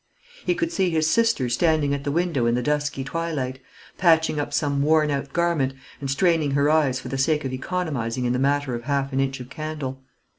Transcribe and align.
He 0.47 0.55
could 0.55 0.71
see 0.71 0.89
his 0.89 1.07
sister 1.07 1.47
standing 1.47 1.93
at 1.93 2.03
the 2.03 2.11
window 2.11 2.47
in 2.47 2.55
the 2.55 2.63
dusky 2.63 3.03
twilight, 3.03 3.59
patching 3.99 4.39
up 4.39 4.51
some 4.51 4.81
worn 4.81 5.11
out 5.11 5.31
garment, 5.31 5.75
and 5.99 6.09
straining 6.09 6.49
her 6.57 6.71
eyes 6.71 6.99
for 6.99 7.09
the 7.09 7.19
sake 7.19 7.45
of 7.45 7.53
economising 7.53 8.25
in 8.25 8.33
the 8.33 8.39
matter 8.39 8.73
of 8.73 8.85
half 8.85 9.13
an 9.13 9.19
inch 9.19 9.39
of 9.39 9.51
candle. 9.51 10.01